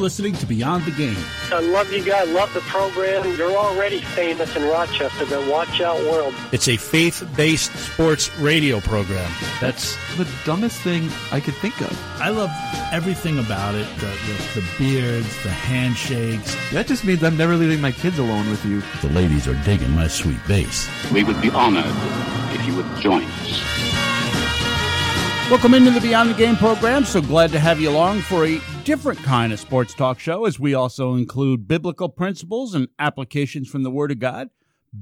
[0.00, 1.16] listening to Beyond the Game.
[1.52, 2.28] I love you guys.
[2.30, 3.36] Love the program.
[3.36, 6.34] You're already famous in Rochester, but watch out, world.
[6.52, 9.30] It's a faith based sports radio program.
[9.60, 12.20] That's the dumbest thing I could think of.
[12.20, 12.50] I love
[12.92, 16.56] everything about it the, the, the beards, the handshakes.
[16.72, 18.82] That just means I'm never leaving my kids alone with you.
[19.02, 20.88] The ladies are digging my sweet bass.
[21.12, 21.84] We would be honored
[22.54, 23.80] if you would join us.
[25.50, 27.04] Welcome into the Beyond the Game program.
[27.04, 30.58] So glad to have you along for a different kind of sports talk show as
[30.58, 34.48] we also include biblical principles and applications from the Word of God.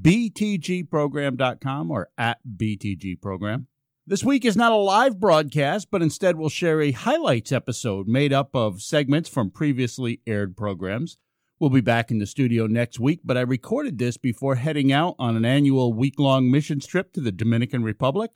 [0.02, 3.66] BTGprogram.com or at BTGprogram.
[4.06, 8.33] This week is not a live broadcast, but instead we'll share a highlights episode made
[8.33, 11.16] up of segments from previously aired programs.
[11.58, 15.14] We'll be back in the studio next week, but I recorded this before heading out
[15.19, 18.30] on an annual week long missions trip to the Dominican Republic.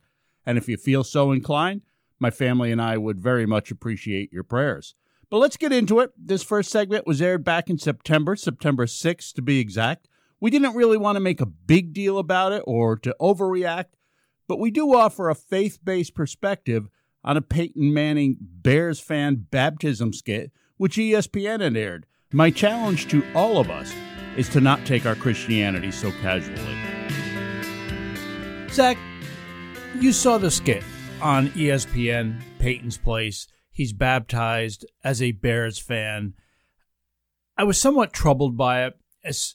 [0.45, 1.81] And if you feel so inclined,
[2.19, 4.95] my family and I would very much appreciate your prayers.
[5.33, 6.11] But let's get into it.
[6.15, 10.07] This first segment was aired back in September, September 6th to be exact.
[10.39, 13.95] We didn't really want to make a big deal about it or to overreact,
[14.47, 16.87] but we do offer a faith based perspective
[17.23, 22.05] on a Peyton Manning Bears fan baptism skit, which ESPN had aired.
[22.31, 23.91] My challenge to all of us
[24.37, 26.77] is to not take our Christianity so casually.
[28.69, 28.99] Zach,
[29.99, 30.83] you saw the skit
[31.23, 33.47] on ESPN, Peyton's Place.
[33.73, 36.35] He's baptized as a Bears fan.
[37.57, 38.93] I was somewhat troubled by it,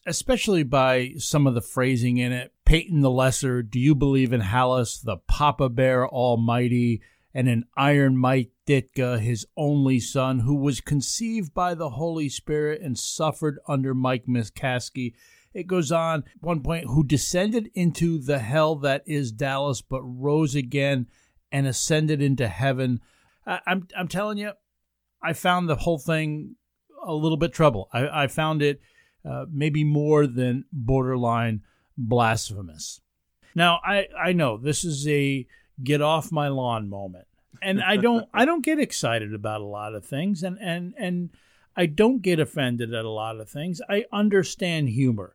[0.06, 2.52] especially by some of the phrasing in it.
[2.64, 7.00] Peyton the Lesser, do you believe in Halas, the Papa Bear Almighty,
[7.32, 12.82] and an Iron Mike Ditka, his only son, who was conceived by the Holy Spirit
[12.82, 15.14] and suffered under Mike McCaskey?
[15.54, 20.54] It goes on, one point, who descended into the hell that is Dallas, but rose
[20.54, 21.06] again
[21.52, 23.00] and ascended into heaven.
[23.48, 24.52] I, I'm I'm telling you,
[25.22, 26.56] I found the whole thing
[27.04, 27.88] a little bit trouble.
[27.92, 28.80] I, I found it
[29.28, 31.62] uh, maybe more than borderline
[31.96, 33.00] blasphemous.
[33.54, 35.46] Now I I know this is a
[35.82, 37.26] get off my lawn moment,
[37.62, 41.30] and I don't I don't get excited about a lot of things, and and and
[41.76, 43.80] I don't get offended at a lot of things.
[43.88, 45.34] I understand humor.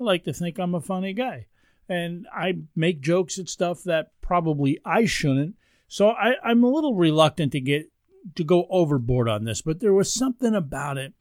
[0.00, 1.46] I like to think I'm a funny guy
[1.88, 5.56] and I make jokes at stuff that probably I shouldn't.
[5.88, 7.90] So I, I'm a little reluctant to get
[8.34, 11.14] to go overboard on this, but there was something about it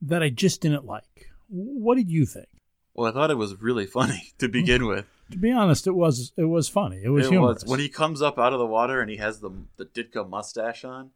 [0.00, 1.30] that I just didn't like.
[1.48, 2.48] What did you think?
[2.94, 5.06] Well, I thought it was really funny to begin with.
[5.30, 7.02] to be honest, it was it was funny.
[7.04, 7.62] It was it humorous.
[7.62, 7.70] Was.
[7.70, 10.84] When he comes up out of the water and he has the the Ditka mustache
[10.84, 11.10] on,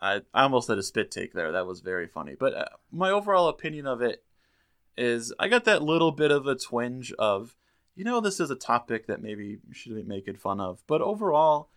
[0.00, 1.52] I I almost had a spit take there.
[1.52, 2.36] That was very funny.
[2.38, 4.22] But uh, my overall opinion of it
[4.96, 7.56] is, I got that little bit of a twinge of
[7.96, 10.82] you know, this is a topic that maybe you should be making fun of.
[10.86, 11.70] But overall,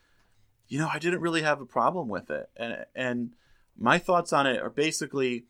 [0.69, 2.49] you know, I didn't really have a problem with it.
[2.55, 3.33] And and
[3.77, 5.45] my thoughts on it are basically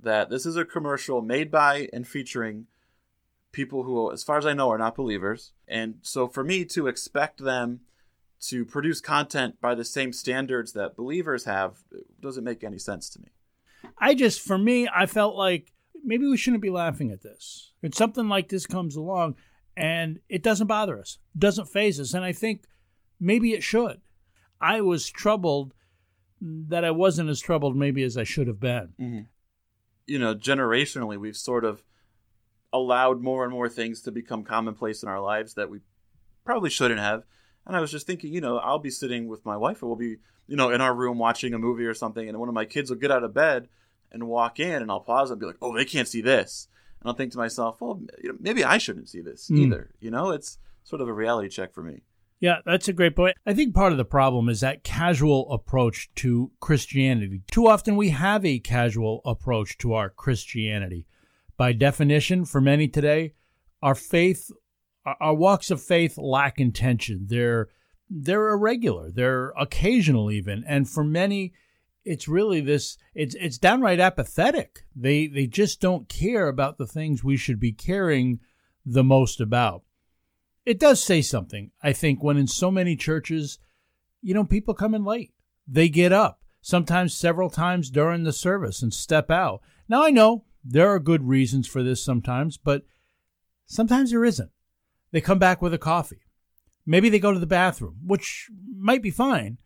[0.00, 2.66] that this is a commercial made by and featuring
[3.52, 5.52] people who, as far as I know, are not believers.
[5.68, 7.80] And so for me to expect them
[8.40, 11.84] to produce content by the same standards that believers have
[12.20, 13.28] doesn't make any sense to me.
[13.98, 15.72] I just, for me, I felt like
[16.02, 17.72] maybe we shouldn't be laughing at this.
[17.80, 19.36] When something like this comes along,
[19.76, 22.14] and it doesn't bother us, doesn't phase us.
[22.14, 22.64] And I think
[23.20, 24.00] maybe it should.
[24.62, 25.74] I was troubled
[26.40, 28.94] that I wasn't as troubled maybe as I should have been.
[29.00, 29.20] Mm-hmm.
[30.06, 31.84] You know, generationally, we've sort of
[32.72, 35.80] allowed more and more things to become commonplace in our lives that we
[36.44, 37.24] probably shouldn't have.
[37.66, 39.96] And I was just thinking, you know, I'll be sitting with my wife, and we'll
[39.96, 40.16] be,
[40.48, 42.90] you know, in our room watching a movie or something, and one of my kids
[42.90, 43.68] will get out of bed
[44.10, 46.66] and walk in, and I'll pause and be like, "Oh, they can't see this."
[47.02, 48.00] and I'll think to myself, well,
[48.38, 49.58] maybe I shouldn't see this mm.
[49.58, 49.90] either.
[49.98, 52.02] You know, it's sort of a reality check for me.
[52.42, 53.36] Yeah, that's a great point.
[53.46, 57.42] I think part of the problem is that casual approach to Christianity.
[57.52, 61.06] Too often we have a casual approach to our Christianity.
[61.56, 63.34] By definition, for many today,
[63.80, 64.50] our faith,
[65.20, 67.26] our walks of faith lack intention.
[67.28, 67.68] They're
[68.10, 69.12] they're irregular.
[69.12, 71.52] They're occasional even, and for many,
[72.04, 74.84] it's really this it's it's downright apathetic.
[74.96, 78.40] They they just don't care about the things we should be caring
[78.84, 79.84] the most about.
[80.64, 83.58] It does say something, I think, when in so many churches,
[84.20, 85.32] you know, people come in late.
[85.66, 89.60] They get up, sometimes several times during the service and step out.
[89.88, 92.82] Now I know there are good reasons for this sometimes, but
[93.66, 94.50] sometimes there isn't.
[95.10, 96.22] They come back with a coffee.
[96.86, 99.58] Maybe they go to the bathroom, which might be fine,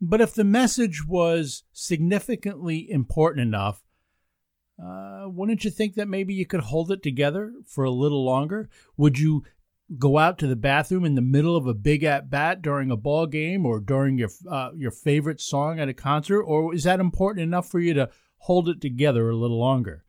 [0.00, 3.82] but if the message was significantly important enough,
[4.82, 8.68] uh, wouldn't you think that maybe you could hold it together for a little longer?
[8.96, 9.44] Would you
[9.96, 12.96] go out to the bathroom in the middle of a big at bat during a
[12.96, 17.00] ball game or during your uh, your favorite song at a concert, or is that
[17.00, 20.04] important enough for you to hold it together a little longer.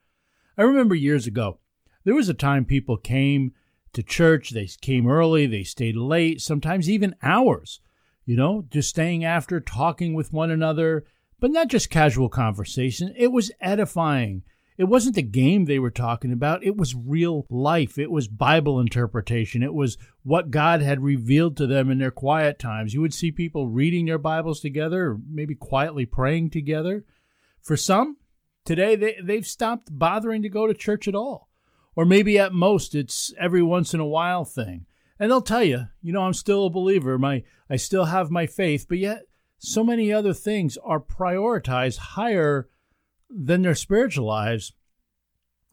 [0.58, 1.60] I remember years ago,
[2.04, 3.54] there was a time people came
[3.94, 7.82] to church, they came early, they stayed late, sometimes even hours,
[8.25, 11.06] you know, just staying after, talking with one another,
[11.40, 13.14] but not just casual conversation.
[13.18, 14.44] It was edifying.
[14.80, 16.64] It wasn't the game they were talking about.
[16.64, 17.98] It was real life.
[17.98, 19.62] It was Bible interpretation.
[19.62, 22.94] It was what God had revealed to them in their quiet times.
[22.94, 27.04] You would see people reading their Bibles together, or maybe quietly praying together.
[27.62, 28.16] For some,
[28.64, 31.50] today they, they've stopped bothering to go to church at all.
[31.94, 34.86] Or maybe at most it's every once in a while thing.
[35.20, 37.18] And they'll tell you, you know, I'm still a believer.
[37.18, 39.24] My I still have my faith, but yet
[39.58, 42.70] so many other things are prioritized higher
[43.30, 44.74] than their spiritual lives,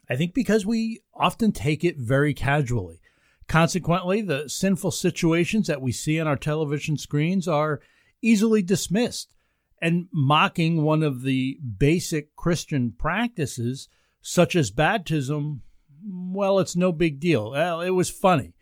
[0.09, 3.01] I think because we often take it very casually.
[3.49, 7.81] Consequently, the sinful situations that we see on our television screens are
[8.21, 9.35] easily dismissed,
[9.81, 13.89] and mocking one of the basic Christian practices,
[14.21, 15.63] such as baptism,
[16.05, 17.53] well, it's no big deal.
[17.53, 18.55] Well, it was funny.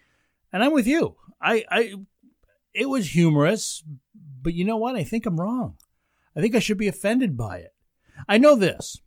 [0.52, 1.16] And I'm with you.
[1.40, 1.94] I, I
[2.72, 3.82] it was humorous,
[4.42, 4.96] but you know what?
[4.96, 5.76] I think I'm wrong.
[6.36, 7.73] I think I should be offended by it.
[8.28, 9.00] I know this.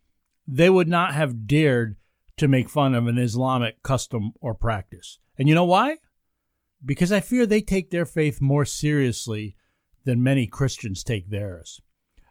[0.46, 1.96] They would not have dared
[2.38, 5.18] to make fun of an Islamic custom or practice.
[5.36, 5.98] And you know why?
[6.84, 9.56] Because I fear they take their faith more seriously
[10.04, 11.80] than many Christians take theirs.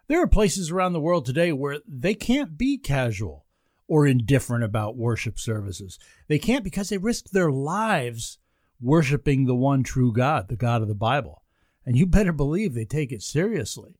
[0.08, 3.46] There are places around the world today where they can't be casual
[3.88, 6.00] or indifferent about worship services.
[6.28, 8.40] They can't because they risk their lives
[8.80, 11.44] worshiping the one true God, the God of the Bible.
[11.86, 14.00] And you better believe they take it seriously.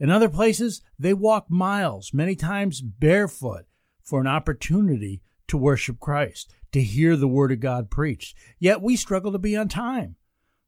[0.00, 3.66] In other places, they walk miles, many times barefoot,
[4.02, 8.36] for an opportunity to worship Christ, to hear the Word of God preached.
[8.58, 10.16] Yet we struggle to be on time.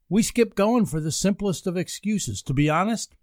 [0.08, 2.42] We skip going for the simplest of excuses.
[2.42, 3.14] To be honest,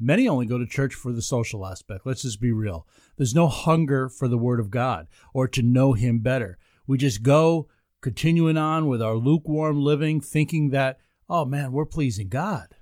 [0.00, 2.06] many only go to church for the social aspect.
[2.06, 2.86] Let's just be real.
[3.16, 6.58] There's no hunger for the Word of God or to know Him better.
[6.86, 7.68] We just go,
[8.00, 10.98] continuing on with our lukewarm living, thinking that,
[11.28, 12.74] oh man, we're pleasing God.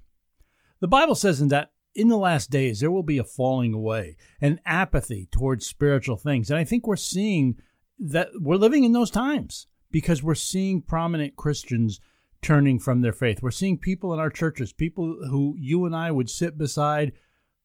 [0.80, 4.16] The Bible says in that in the last days, there will be a falling away,
[4.40, 6.50] an apathy towards spiritual things.
[6.50, 7.56] And I think we're seeing
[7.98, 12.00] that we're living in those times because we're seeing prominent Christians
[12.40, 13.42] turning from their faith.
[13.42, 17.12] We're seeing people in our churches, people who you and I would sit beside,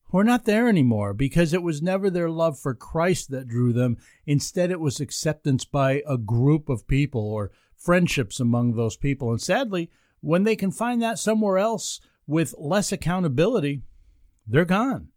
[0.10, 3.74] who are not there anymore because it was never their love for Christ that drew
[3.74, 3.98] them.
[4.26, 9.32] Instead, it was acceptance by a group of people or friendships among those people.
[9.32, 9.90] And sadly,
[10.22, 13.82] when they can find that somewhere else with less accountability,
[14.48, 15.10] they're gone.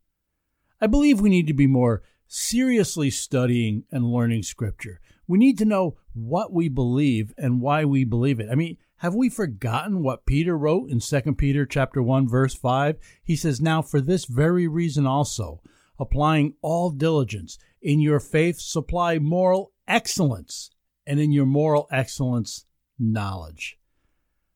[0.81, 5.01] I believe we need to be more seriously studying and learning scripture.
[5.27, 8.49] We need to know what we believe and why we believe it.
[8.51, 12.99] I mean, have we forgotten what Peter wrote in 2 Peter chapter 1 verse 5?
[13.23, 15.63] He says, "Now for this very reason also,
[15.99, 20.71] applying all diligence, in your faith supply moral excellence,
[21.07, 22.67] and in your moral excellence
[22.99, 23.79] knowledge."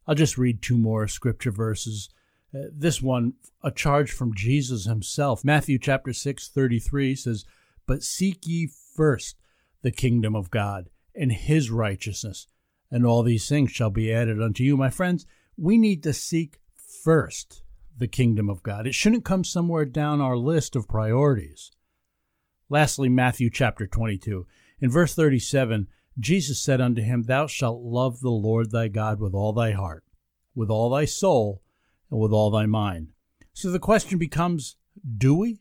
[0.06, 2.10] I'll just read two more scripture verses
[2.54, 5.44] uh, this one, a charge from Jesus himself.
[5.44, 7.44] Matthew chapter 6, 33 says,
[7.86, 9.36] But seek ye first
[9.82, 12.48] the kingdom of God and his righteousness,
[12.90, 14.76] and all these things shall be added unto you.
[14.76, 17.62] My friends, we need to seek first
[17.96, 18.86] the kingdom of God.
[18.86, 21.70] It shouldn't come somewhere down our list of priorities.
[22.68, 24.46] Lastly, Matthew chapter 22.
[24.80, 25.88] In verse 37,
[26.18, 30.04] Jesus said unto him, Thou shalt love the Lord thy God with all thy heart,
[30.54, 31.62] with all thy soul,
[32.14, 33.08] and with all thy mind.
[33.52, 34.76] So the question becomes
[35.18, 35.58] do we?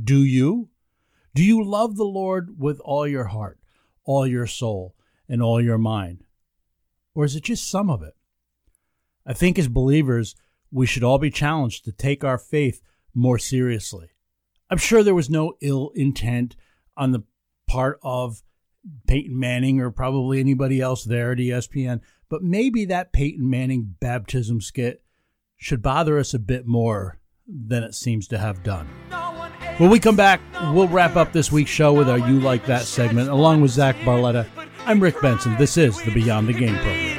[0.00, 0.70] Do you?
[1.34, 3.58] Do you love the Lord with all your heart,
[4.04, 4.94] all your soul,
[5.28, 6.22] and all your mind?
[7.14, 8.14] Or is it just some of it?
[9.26, 10.36] I think as believers,
[10.70, 12.80] we should all be challenged to take our faith
[13.12, 14.10] more seriously.
[14.70, 16.54] I'm sure there was no ill intent
[16.96, 17.24] on the
[17.66, 18.42] part of
[19.08, 24.60] Peyton Manning or probably anybody else there at ESPN, but maybe that Peyton Manning baptism
[24.60, 25.02] skit
[25.56, 28.88] should bother us a bit more than it seems to have done.
[29.78, 30.40] When we come back,
[30.72, 33.96] we'll wrap up this week's show with our You Like That segment, along with Zach
[33.96, 34.46] Barletta.
[34.86, 35.56] I'm Rick Benson.
[35.56, 37.16] This is the Beyond the Game program.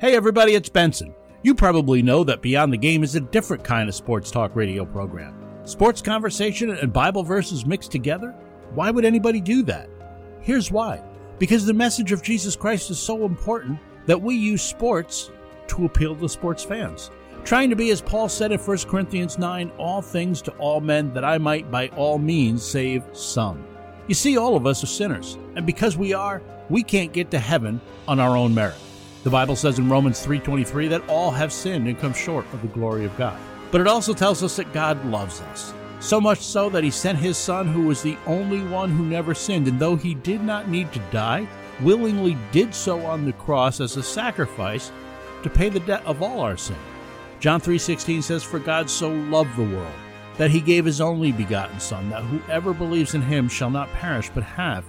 [0.00, 1.12] Hey everybody, it's Benson.
[1.42, 4.84] You probably know that Beyond the Game is a different kind of sports talk radio
[4.84, 5.47] program.
[5.68, 8.34] Sports conversation and Bible verses mixed together?
[8.72, 9.90] Why would anybody do that?
[10.40, 11.02] Here's why.
[11.38, 15.30] Because the message of Jesus Christ is so important that we use sports
[15.66, 17.10] to appeal to sports fans.
[17.44, 21.12] Trying to be, as Paul said in 1 Corinthians 9, all things to all men,
[21.12, 23.62] that I might by all means save some.
[24.06, 27.38] You see, all of us are sinners, and because we are, we can't get to
[27.38, 28.78] heaven on our own merit.
[29.22, 32.68] The Bible says in Romans 3:23 that all have sinned and come short of the
[32.68, 33.38] glory of God.
[33.70, 35.74] But it also tells us that God loves us.
[36.00, 39.34] So much so that he sent his son who was the only one who never
[39.34, 41.46] sinned and though he did not need to die,
[41.80, 44.92] willingly did so on the cross as a sacrifice
[45.42, 46.76] to pay the debt of all our sin.
[47.40, 49.92] John 3:16 says for God so loved the world
[50.36, 54.30] that he gave his only begotten son that whoever believes in him shall not perish
[54.34, 54.84] but have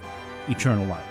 [0.48, 1.04] eternal life.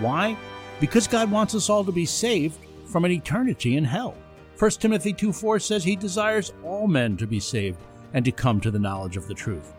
[0.00, 0.36] Why?
[0.80, 4.16] Because God wants us all to be saved from an eternity in hell.
[4.58, 7.78] 1 Timothy 2 4 says he desires all men to be saved
[8.14, 9.74] and to come to the knowledge of the truth.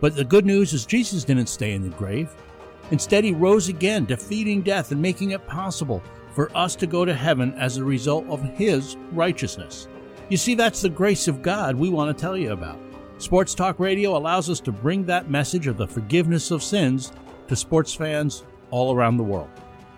[0.00, 2.34] But the good news is Jesus didn't stay in the grave.
[2.90, 6.02] Instead, he rose again, defeating death and making it possible
[6.34, 9.86] for us to go to heaven as a result of his righteousness.
[10.30, 12.78] You see, that's the grace of God we want to tell you about.
[13.18, 17.12] Sports Talk Radio allows us to bring that message of the forgiveness of sins
[17.48, 19.50] to sports fans all around the world.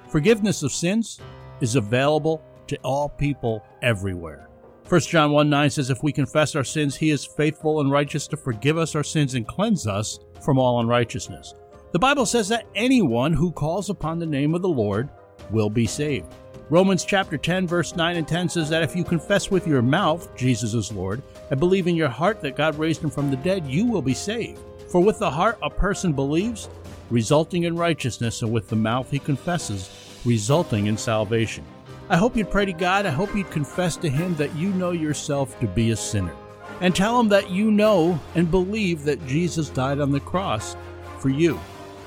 [0.08, 1.20] Forgiveness of sins
[1.60, 4.48] is available to all people everywhere.
[4.88, 8.26] 1 John 1 9 says, If we confess our sins, he is faithful and righteous
[8.28, 11.54] to forgive us our sins and cleanse us from all unrighteousness.
[11.92, 15.08] The Bible says that anyone who calls upon the name of the Lord
[15.50, 16.26] will be saved.
[16.70, 20.34] Romans chapter 10 verse 9 and 10 says that if you confess with your mouth
[20.34, 23.66] Jesus is Lord and believe in your heart that God raised him from the dead,
[23.66, 24.60] you will be saved.
[24.88, 26.68] For with the heart a person believes,
[27.10, 29.90] resulting in righteousness, and with the mouth he confesses,
[30.24, 31.64] resulting in salvation.
[32.08, 33.06] I hope you'd pray to God.
[33.06, 36.34] I hope you'd confess to him that you know yourself to be a sinner.
[36.80, 40.76] And tell him that you know and believe that Jesus died on the cross
[41.18, 41.58] for you.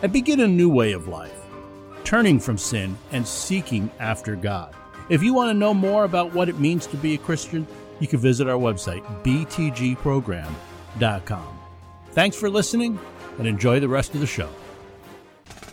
[0.01, 1.47] And begin a new way of life
[2.07, 4.73] turning from sin and seeking after God.
[5.09, 7.67] If you want to know more about what it means to be a Christian,
[7.99, 11.59] you can visit our website, btgprogram.com.
[12.11, 12.97] Thanks for listening
[13.37, 14.49] and enjoy the rest of the show.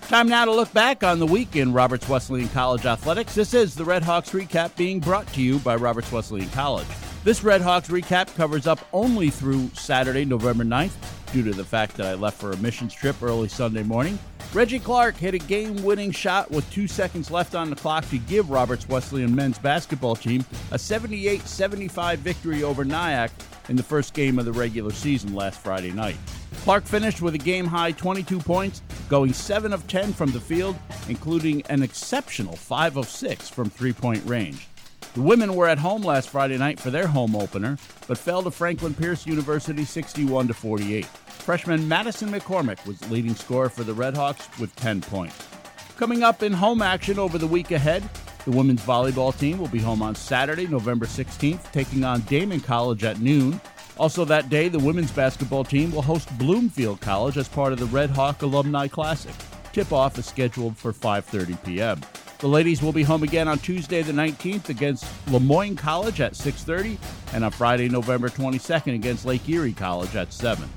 [0.09, 3.35] Time now to look back on the week in Roberts Wesleyan College athletics.
[3.35, 6.87] This is the Red Hawks recap being brought to you by Roberts Wesleyan College.
[7.25, 10.93] This Red Hawks recap covers up only through Saturday, November 9th,
[11.33, 14.19] due to the fact that I left for a missions trip early Sunday morning.
[14.53, 18.19] Reggie Clark hit a game winning shot with two seconds left on the clock to
[18.19, 23.31] give Roberts Wesleyan men's basketball team a 78 75 victory over Nyack
[23.71, 26.17] in the first game of the regular season last Friday night.
[26.65, 28.81] Clark finished with a game high 22 points,
[29.11, 30.75] going 7 of 10 from the field,
[31.11, 34.67] including an exceptional 5 of 6 from three point range.
[35.13, 37.77] The women were at home last Friday night for their home opener,
[38.09, 41.05] but fell to Franklin Pierce University 61 to 48.
[41.05, 45.47] Freshman Madison McCormick was leading scorer for the Redhawks with 10 points.
[45.99, 48.03] Coming up in home action over the week ahead,
[48.47, 53.05] the women's volleyball team will be home on Saturday, November 16th, taking on Daemen College
[53.05, 53.61] at noon.
[53.97, 57.87] Also that day, the women's basketball team will host Bloomfield College as part of the
[57.87, 59.35] Red Hawk Alumni Classic.
[59.73, 62.01] Tip-off is scheduled for 5:30 p.m.
[62.41, 66.33] The ladies will be home again on Tuesday the 19th against Le Moyne College at
[66.33, 66.99] 6:30
[67.33, 70.69] and on Friday November 22nd against Lake Erie College at 7.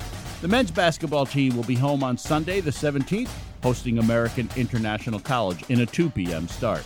[0.41, 3.29] The men's basketball team will be home on Sunday, the 17th,
[3.63, 6.47] hosting American International College in a 2 p.m.
[6.47, 6.83] start.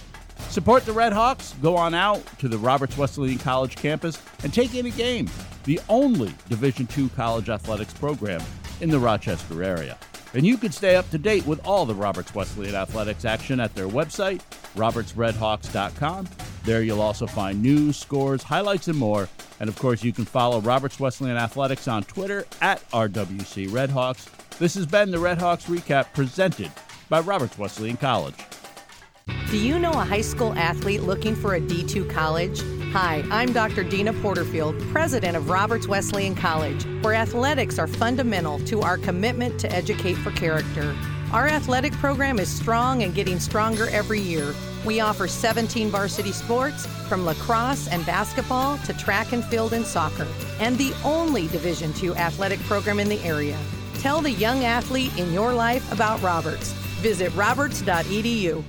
[0.50, 1.54] Support the Red Hawks.
[1.62, 5.30] Go on out to the Roberts Wesleyan College campus and take in a game,
[5.64, 8.42] the only Division II college athletics program
[8.82, 9.98] in the Rochester area.
[10.34, 13.76] And you can stay up to date with all the Roberts Wesleyan athletics action at
[13.76, 14.42] their website,
[14.76, 16.30] robertsredhawks.com.
[16.64, 19.28] There you'll also find news, scores, highlights, and more.
[19.60, 24.28] And of course, you can follow Roberts Wesleyan Athletics on Twitter at RWC Redhawks.
[24.58, 26.72] This has been the Redhawks Recap presented
[27.10, 28.36] by Roberts Wesleyan College.
[29.50, 32.62] Do you know a high school athlete looking for a D2 college?
[32.94, 33.86] Hi, I'm Dr.
[33.86, 39.72] Deana Porterfield, president of Roberts Wesleyan College, where athletics are fundamental to our commitment to
[39.72, 40.94] educate for character.
[41.32, 44.54] Our athletic program is strong and getting stronger every year.
[44.84, 50.28] We offer 17 varsity sports, from lacrosse and basketball to track and field and soccer,
[50.60, 53.58] and the only Division II athletic program in the area.
[54.00, 56.74] Tell the young athlete in your life about Roberts.
[57.00, 58.62] Visit roberts.edu.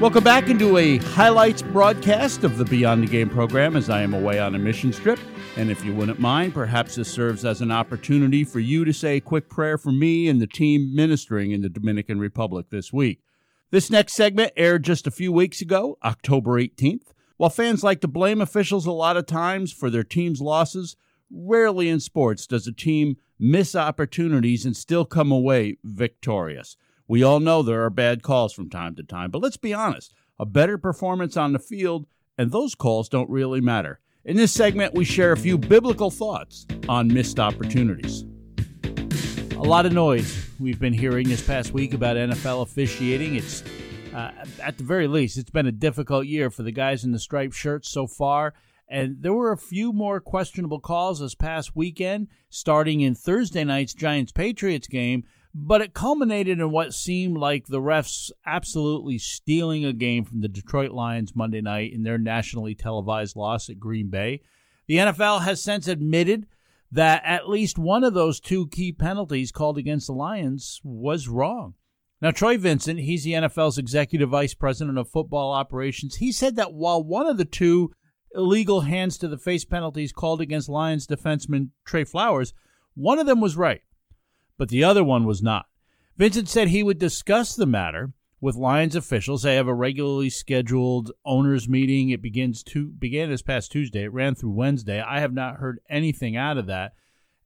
[0.00, 4.12] Welcome back into a highlights broadcast of the Beyond the Game program as I am
[4.12, 5.20] away on a mission trip.
[5.56, 9.16] And if you wouldn't mind, perhaps this serves as an opportunity for you to say
[9.16, 13.22] a quick prayer for me and the team ministering in the Dominican Republic this week.
[13.70, 17.12] This next segment aired just a few weeks ago, October 18th.
[17.36, 20.96] While fans like to blame officials a lot of times for their team's losses,
[21.30, 26.76] rarely in sports does a team miss opportunities and still come away victorious.
[27.06, 30.12] We all know there are bad calls from time to time, but let's be honest
[30.38, 32.06] a better performance on the field,
[32.36, 34.00] and those calls don't really matter.
[34.24, 38.24] In this segment, we share a few biblical thoughts on missed opportunities.
[39.52, 43.36] A lot of noise we've been hearing this past week about NFL officiating.
[43.36, 43.62] It's
[44.14, 44.30] Uh,
[44.62, 47.54] at the very least, it's been a difficult year for the guys in the striped
[47.54, 48.54] shirts so far.
[48.88, 53.92] And there were a few more questionable calls this past weekend, starting in Thursday night's
[53.92, 59.92] Giants Patriots game, but it culminated in what seemed like the refs absolutely stealing a
[59.92, 64.42] game from the Detroit Lions Monday night in their nationally televised loss at Green Bay.
[64.88, 66.46] The NFL has since admitted
[66.90, 71.74] that at least one of those two key penalties called against the Lions was wrong.
[72.20, 76.16] Now, Troy Vincent, he's the NFL's executive vice president of football operations.
[76.16, 77.92] He said that while one of the two
[78.34, 82.54] illegal hands to the face penalties called against Lions defenseman Trey Flowers,
[82.94, 83.82] one of them was right,
[84.56, 85.66] but the other one was not.
[86.16, 89.42] Vincent said he would discuss the matter with Lions officials.
[89.42, 92.10] They have a regularly scheduled owners meeting.
[92.10, 94.04] It begins to began this past Tuesday.
[94.04, 95.00] It ran through Wednesday.
[95.00, 96.92] I have not heard anything out of that.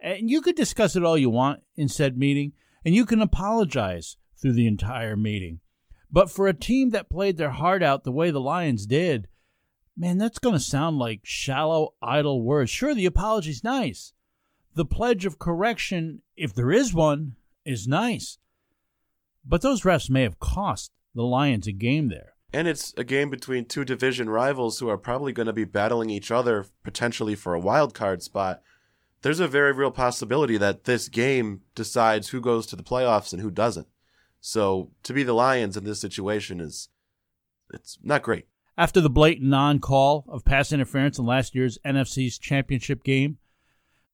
[0.00, 2.52] And you could discuss it all you want in said meeting,
[2.84, 5.60] and you can apologize through the entire meeting.
[6.10, 9.28] But for a team that played their heart out the way the Lions did,
[9.96, 12.70] man, that's going to sound like shallow, idle words.
[12.70, 14.12] Sure, the apology's nice.
[14.74, 18.38] The pledge of correction, if there is one, is nice.
[19.44, 22.34] But those refs may have cost the Lions a game there.
[22.52, 26.08] And it's a game between two division rivals who are probably going to be battling
[26.08, 28.62] each other potentially for a wild card spot.
[29.22, 33.42] There's a very real possibility that this game decides who goes to the playoffs and
[33.42, 33.88] who doesn't.
[34.40, 36.88] So to be the Lions in this situation is
[37.74, 38.46] it's not great.
[38.78, 43.38] After the blatant non call of pass interference in last year's NFC's championship game,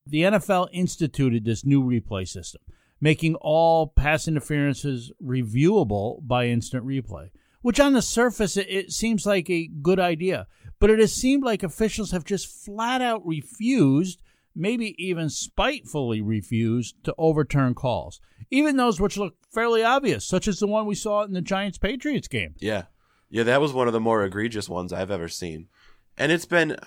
[0.06, 2.60] the NFL instituted this new replay system
[3.04, 7.28] making all pass interferences reviewable by instant replay,
[7.60, 10.46] which on the surface it, it seems like a good idea.
[10.80, 14.22] But it has seemed like officials have just flat out refused,
[14.54, 20.58] maybe even spitefully refused, to overturn calls, even those which look fairly obvious, such as
[20.58, 22.54] the one we saw in the Giants Patriots game.
[22.58, 22.84] Yeah.
[23.28, 25.68] Yeah, that was one of the more egregious ones I've ever seen.
[26.16, 26.78] And it's been uh,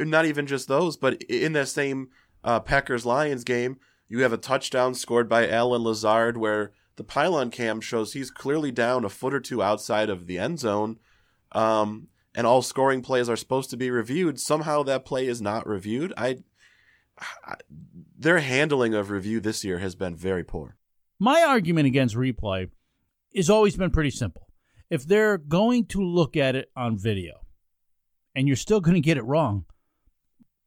[0.00, 2.08] not even just those, but in that same
[2.46, 3.78] uh, Packers Lions game,
[4.08, 8.70] you have a touchdown scored by Allen Lazard where the pylon cam shows he's clearly
[8.70, 10.98] down a foot or two outside of the end zone.
[11.52, 14.38] Um, and all scoring plays are supposed to be reviewed.
[14.38, 16.12] Somehow that play is not reviewed.
[16.16, 16.38] I,
[17.44, 17.56] I
[18.18, 20.76] their handling of review this year has been very poor.
[21.18, 22.70] My argument against replay
[23.34, 24.48] has always been pretty simple.
[24.88, 27.40] If they're going to look at it on video
[28.34, 29.64] and you're still going to get it wrong,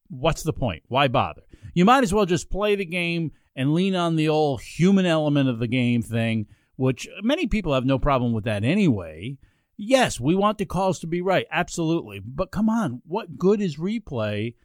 [0.10, 0.84] what's the point?
[0.88, 1.44] Why bother?
[1.74, 5.50] You might as well just play the game and lean on the old human element
[5.50, 9.38] of the game thing, which many people have no problem with that anyway.
[9.78, 12.20] Yes, we want the calls to be right, absolutely.
[12.20, 14.56] But come on, what good is replay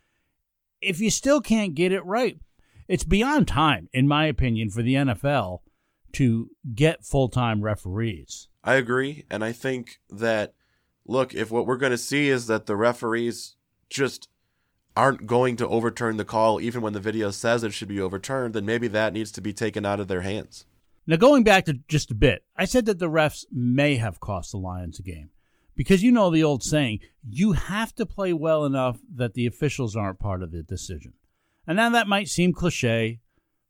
[0.81, 2.39] if you still can't get it right?
[2.89, 5.61] It's beyond time, in my opinion, for the NFL
[6.15, 8.49] to get full time referees.
[8.63, 9.25] I agree.
[9.31, 10.55] And I think that,
[11.07, 13.57] look, if what we're going to see is that the referees
[13.91, 14.29] just
[14.97, 18.55] aren't going to overturn the call even when the video says it should be overturned,
[18.55, 20.67] then maybe that needs to be taken out of their hands.
[21.07, 24.53] Now, going back to just a bit, I said that the refs may have cost
[24.53, 25.31] the Lions a game.
[25.77, 29.97] Because you know the old saying, you have to play well enough that the officials
[29.97, 31.15] aren't part of the decision.
[31.67, 33.21] And now that might seem cliche,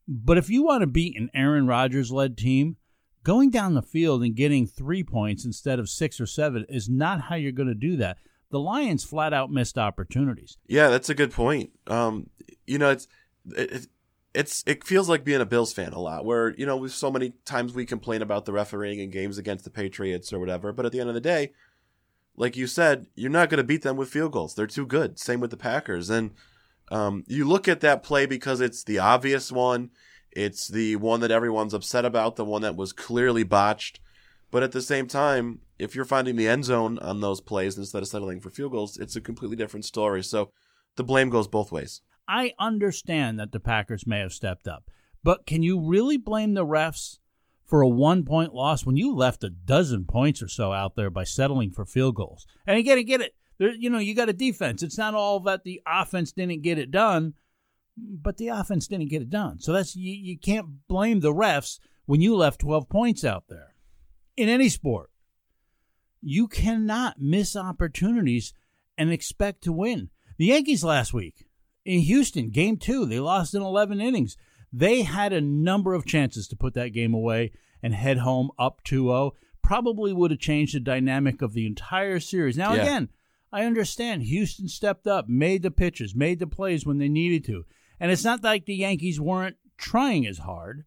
[0.06, 2.76] but if you want to beat an Aaron Rodgers led team,
[3.22, 7.22] going down the field and getting three points instead of six or seven is not
[7.22, 8.18] how you're going to do that
[8.54, 10.58] the Lions flat out missed opportunities.
[10.68, 11.70] Yeah, that's a good point.
[11.88, 12.30] Um,
[12.68, 13.08] you know, it's
[13.50, 13.88] it,
[14.32, 17.32] it's it feels like being a Bills fan a lot, where you know, so many
[17.44, 20.92] times we complain about the refereeing in games against the Patriots or whatever, but at
[20.92, 21.50] the end of the day,
[22.36, 24.54] like you said, you're not going to beat them with field goals.
[24.54, 25.18] They're too good.
[25.18, 26.30] Same with the Packers, and
[26.92, 29.90] um, you look at that play because it's the obvious one.
[30.30, 33.98] It's the one that everyone's upset about, the one that was clearly botched.
[34.52, 38.02] But at the same time, if you're finding the end zone on those plays instead
[38.02, 40.22] of settling for field goals, it's a completely different story.
[40.22, 40.50] So
[40.96, 42.02] the blame goes both ways.
[42.28, 44.90] I understand that the Packers may have stepped up,
[45.22, 47.18] but can you really blame the refs
[47.64, 51.10] for a one point loss when you left a dozen points or so out there
[51.10, 52.46] by settling for field goals?
[52.66, 53.34] And again, get it.
[53.58, 54.82] There, you know, you got a defense.
[54.82, 57.34] It's not all that the offense didn't get it done,
[57.96, 59.60] but the offense didn't get it done.
[59.60, 63.74] So that's you, you can't blame the refs when you left 12 points out there
[64.36, 65.10] in any sport.
[66.24, 68.54] You cannot miss opportunities
[68.96, 70.10] and expect to win.
[70.38, 71.46] The Yankees last week
[71.84, 74.36] in Houston, game two, they lost in 11 innings.
[74.72, 78.82] They had a number of chances to put that game away and head home up
[78.84, 79.32] 2 0.
[79.62, 82.56] Probably would have changed the dynamic of the entire series.
[82.56, 82.82] Now, Yeah.
[82.82, 83.08] again,
[83.52, 87.64] I understand Houston stepped up, made the pitches, made the plays when they needed to.
[88.00, 90.84] And it's not like the Yankees weren't trying as hard.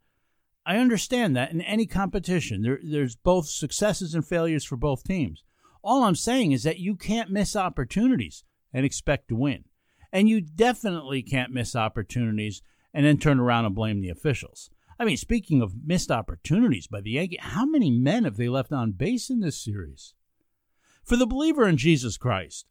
[0.68, 5.46] I understand that in any competition, there, there's both successes and failures for both teams.
[5.82, 9.64] All I'm saying is that you can't miss opportunities and expect to win.
[10.12, 12.62] And you definitely can't miss opportunities
[12.94, 14.70] and then turn around and blame the officials.
[15.00, 18.74] I mean, speaking of missed opportunities by the Yankees, how many men have they left
[18.74, 20.16] on base in this series?
[21.02, 22.66] For the believer in Jesus Christ,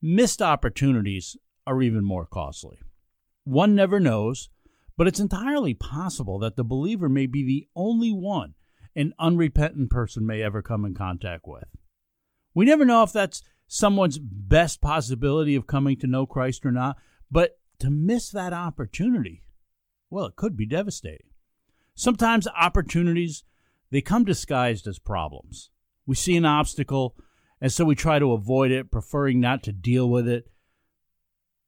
[0.00, 1.36] missed opportunities
[1.66, 2.78] are even more costly.
[3.42, 4.50] One never knows,
[5.00, 8.52] but it's entirely possible that the believer may be the only one
[8.94, 11.64] an unrepentant person may ever come in contact with.
[12.52, 16.98] We never know if that's someone's best possibility of coming to know Christ or not,
[17.30, 19.42] but to miss that opportunity,
[20.10, 21.30] well, it could be devastating.
[21.94, 23.42] Sometimes opportunities
[23.90, 25.70] they come disguised as problems.
[26.04, 27.16] We see an obstacle
[27.58, 30.50] and so we try to avoid it, preferring not to deal with it.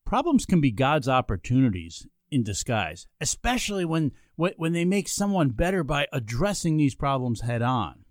[0.04, 6.06] Problems can be God's opportunities in disguise, especially when when they make someone better by
[6.12, 8.04] addressing these problems head on.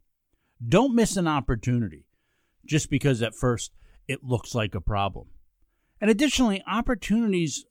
[0.65, 2.05] Don't miss an opportunity
[2.65, 3.71] just because at first
[4.07, 5.27] it looks like a problem.
[5.99, 7.65] And additionally, opportunities,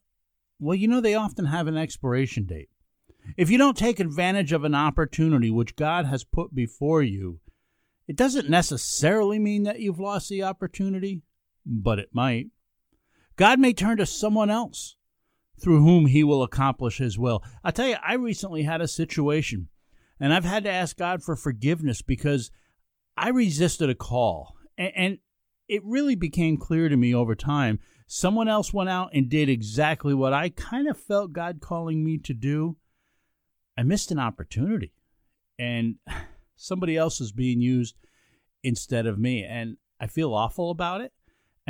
[0.59, 2.69] well, you know, they often have an expiration date.
[3.37, 7.41] If you don't take advantage of an opportunity which God has put before you,
[8.09, 11.23] it doesn't necessarily mean that you've lost the opportunity,
[11.65, 12.49] but it might.
[13.37, 14.97] God may turn to someone else
[15.61, 17.43] through whom he will accomplish his will.
[17.63, 19.69] I tell you, I recently had a situation,
[20.19, 22.51] and I've had to ask God for forgiveness because
[23.17, 24.57] I resisted a call.
[24.79, 25.19] And, and
[25.69, 30.15] it really became clear to me over time someone else went out and did exactly
[30.15, 32.77] what I kind of felt God calling me to do.
[33.79, 34.93] I missed an opportunity,
[35.59, 35.97] and
[36.57, 37.97] somebody else is being used
[38.63, 39.45] instead of me.
[39.45, 41.13] And I feel awful about it.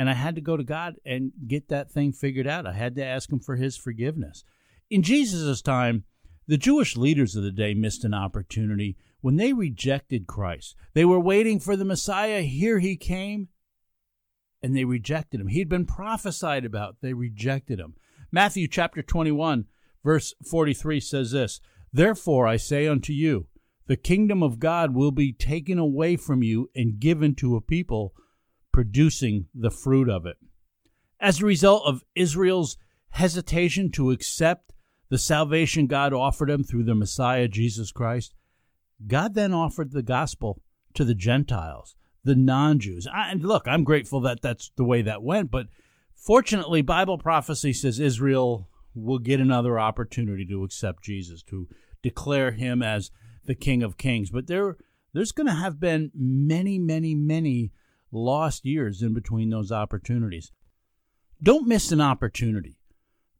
[0.01, 2.65] And I had to go to God and get that thing figured out.
[2.65, 4.43] I had to ask Him for His forgiveness.
[4.89, 6.05] In Jesus' time,
[6.47, 10.75] the Jewish leaders of the day missed an opportunity when they rejected Christ.
[10.95, 12.41] They were waiting for the Messiah.
[12.41, 13.49] Here he came,
[14.63, 15.49] and they rejected him.
[15.49, 16.95] He'd been prophesied about.
[17.01, 17.93] They rejected him.
[18.31, 19.65] Matthew chapter 21,
[20.03, 21.61] verse 43 says this
[21.93, 23.49] Therefore I say unto you,
[23.85, 28.15] the kingdom of God will be taken away from you and given to a people
[28.71, 30.37] producing the fruit of it.
[31.19, 32.77] As a result of Israel's
[33.09, 34.73] hesitation to accept
[35.09, 38.33] the salvation God offered them through the Messiah, Jesus Christ,
[39.05, 40.61] God then offered the gospel
[40.93, 43.07] to the Gentiles, the non Jews.
[43.13, 45.67] And look, I'm grateful that that's the way that went, but
[46.15, 51.67] fortunately, Bible prophecy says Israel will get another opportunity to accept Jesus, to
[52.01, 53.11] declare him as
[53.45, 54.29] the King of Kings.
[54.29, 54.77] But there,
[55.13, 57.71] there's going to have been many, many, many
[58.11, 60.51] lost years in between those opportunities.
[61.41, 62.77] Don't miss an opportunity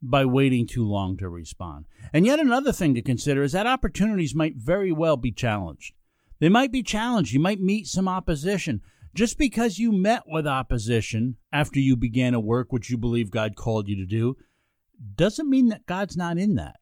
[0.01, 1.85] by waiting too long to respond.
[2.11, 5.93] And yet, another thing to consider is that opportunities might very well be challenged.
[6.39, 7.33] They might be challenged.
[7.33, 8.81] You might meet some opposition.
[9.13, 13.55] Just because you met with opposition after you began a work which you believe God
[13.55, 14.37] called you to do
[15.15, 16.77] doesn't mean that God's not in that.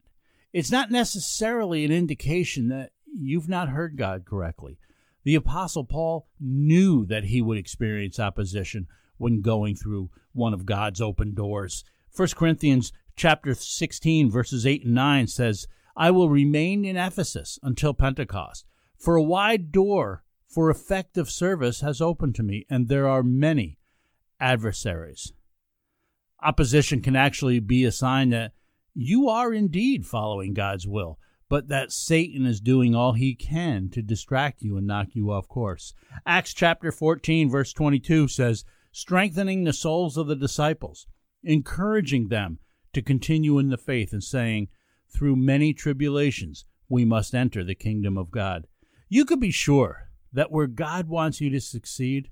[0.52, 4.78] It's not necessarily an indication that you've not heard God correctly.
[5.22, 8.86] The Apostle Paul knew that he would experience opposition
[9.18, 11.84] when going through one of God's open doors.
[12.16, 17.92] 1 Corinthians chapter 16 verses 8 and 9 says, "I will remain in Ephesus until
[17.92, 18.64] Pentecost,
[18.96, 23.78] for a wide door for effective service has opened to me, and there are many
[24.40, 25.32] adversaries."
[26.42, 28.54] Opposition can actually be a sign that
[28.94, 31.18] you are indeed following God's will
[31.50, 35.48] but that Satan is doing all he can to distract you and knock you off
[35.48, 35.92] course.
[36.24, 41.08] Acts chapter 14, verse 22 says, strengthening the souls of the disciples,
[41.42, 42.60] encouraging them
[42.92, 44.68] to continue in the faith, and saying,
[45.12, 48.68] through many tribulations we must enter the kingdom of God.
[49.08, 52.30] You could be sure that where God wants you to succeed,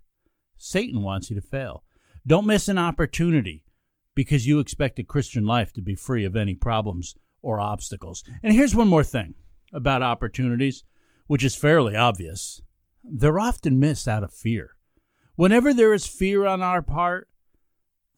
[0.56, 1.82] Satan wants you to fail.
[2.24, 3.64] Don't miss an opportunity
[4.14, 8.24] because you expect a Christian life to be free of any problems or obstacles.
[8.42, 9.34] And here's one more thing
[9.72, 10.84] about opportunities,
[11.26, 12.62] which is fairly obvious.
[13.04, 14.76] They're often missed out of fear.
[15.36, 17.28] Whenever there is fear on our part,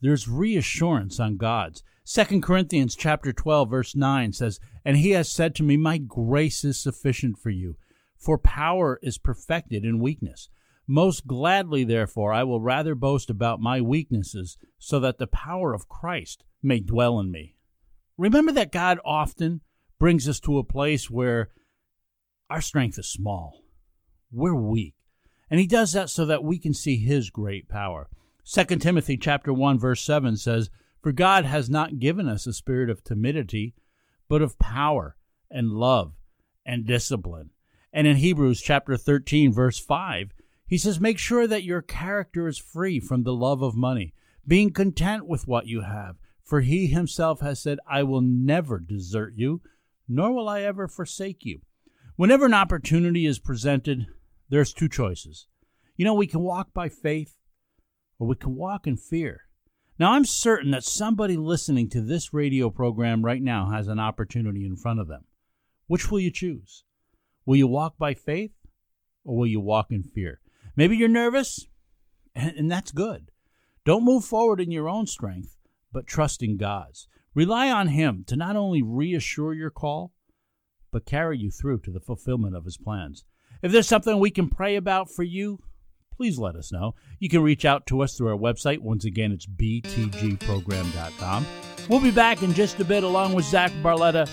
[0.01, 1.83] there's reassurance on God's.
[2.05, 6.65] 2 Corinthians chapter 12 verse 9 says, "And he has said to me, my grace
[6.65, 7.77] is sufficient for you,
[8.17, 10.49] for power is perfected in weakness.
[10.87, 15.89] Most gladly therefore I will rather boast about my weaknesses, so that the power of
[15.89, 17.55] Christ may dwell in me."
[18.21, 19.63] Remember that God often
[19.99, 21.49] brings us to a place where
[22.51, 23.65] our strength is small.
[24.31, 24.95] We're weak.
[25.49, 28.11] And he does that so that we can see his great power.
[28.45, 30.69] 2 Timothy chapter 1 verse 7 says,
[31.01, 33.75] "For God has not given us a spirit of timidity,
[34.29, 35.17] but of power
[35.51, 36.13] and love
[36.67, 37.51] and discipline.
[37.91, 40.33] And in Hebrews chapter 13, verse 5,
[40.67, 44.13] he says, Make sure that your character is free from the love of money,
[44.47, 46.17] being content with what you have.
[46.51, 49.61] For he himself has said, I will never desert you,
[50.09, 51.61] nor will I ever forsake you.
[52.17, 54.09] Whenever an opportunity is presented,
[54.49, 55.47] there's two choices.
[55.97, 57.37] You know, we can walk by faith
[58.19, 59.43] or we can walk in fear.
[59.97, 64.67] Now, I'm certain that somebody listening to this radio program right now has an opportunity
[64.67, 65.27] in front of them.
[65.87, 66.83] Which will you choose?
[67.47, 68.57] Will you walk by faith
[69.25, 70.41] or will you walk in fear?
[70.75, 71.69] Maybe you're nervous,
[72.35, 73.31] and, that's good.
[73.85, 75.57] Don't move forward in your own strength,
[75.93, 77.09] but trust in God's.
[77.35, 80.13] Rely on Him to not only reassure your call,
[80.91, 83.25] but carry you through to the fulfillment of His plans.
[83.63, 85.61] If there's something we can pray about for you,
[86.17, 86.95] please let us know.
[87.19, 88.81] You can reach out to us through our website.
[88.81, 91.47] Once again, it's btgprogram.com.
[91.89, 94.29] We'll be back in just a bit along with Zach Barletta.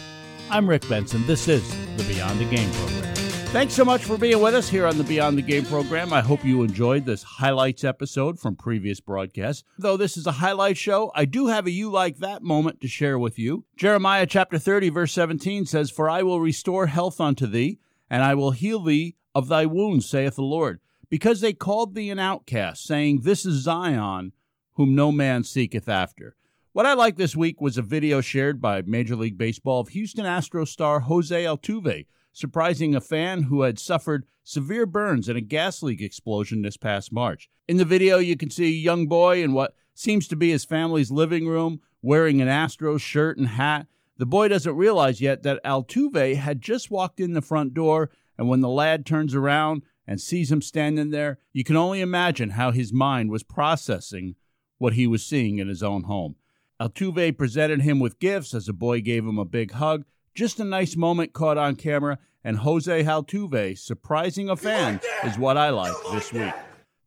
[0.50, 1.26] I'm Rick Benson.
[1.28, 3.27] This is the Beyond the Game program.
[3.52, 6.12] Thanks so much for being with us here on the Beyond the Game program.
[6.12, 9.64] I hope you enjoyed this highlights episode from previous broadcasts.
[9.80, 12.90] Though this is a highlight show, I do have a you like that moment to
[12.90, 13.64] share with you.
[13.78, 17.80] Jeremiah chapter 30, verse 17 says, For I will restore health unto thee,
[18.10, 20.82] and I will heal thee of thy wounds, saith the Lord.
[21.10, 24.34] Because they called thee an outcast, saying, This is Zion,
[24.74, 26.36] whom no man seeketh after.
[26.74, 30.26] What I liked this week was a video shared by Major League Baseball of Houston
[30.26, 32.06] Astros star Jose Altuve
[32.38, 37.12] surprising a fan who had suffered severe burns in a gas leak explosion this past
[37.12, 37.50] March.
[37.67, 40.63] In the video, you can see a young boy in what seems to be his
[40.63, 43.88] family's living room wearing an Astros shirt and hat.
[44.17, 48.47] The boy doesn't realize yet that Altuve had just walked in the front door, and
[48.47, 52.69] when the lad turns around and sees him standing there, you can only imagine how
[52.69, 54.36] his mind was processing
[54.78, 56.36] what he was seeing in his own home.
[56.80, 60.06] Altuve presented him with gifts as the boy gave him a big hug
[60.38, 65.58] just a nice moment caught on camera, and Jose Altuve surprising a fan is what
[65.58, 66.54] I like this week.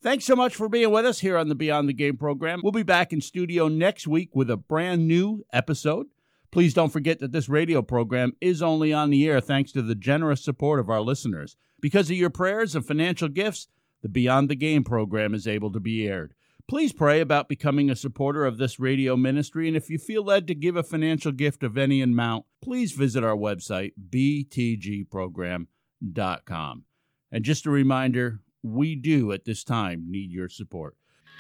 [0.02, 2.60] Thanks so much for being with us here on the Beyond the Game program.
[2.60, 6.06] We'll be back in studio next week with a brand new episode.
[6.50, 9.94] Please don't forget that this radio program is only on the air thanks to the
[9.94, 11.56] generous support of our listeners.
[11.80, 13.68] Because of your prayers and financial gifts,
[14.02, 16.34] the Beyond the Game program is able to be aired.
[16.70, 20.46] Please pray about becoming a supporter of this radio ministry, and if you feel led
[20.46, 26.85] to give a financial gift of any amount, please visit our website, btgprogram.com.
[27.33, 30.94] And just a reminder, we do at this time need your support.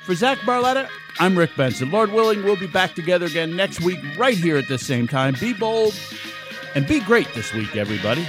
[0.04, 0.88] For Zach Barletta,
[1.20, 1.92] I'm Rick Benson.
[1.92, 5.36] Lord willing, we'll be back together again next week, right here at the same time.
[5.38, 5.94] Be bold
[6.74, 8.26] and be great this week, everybody.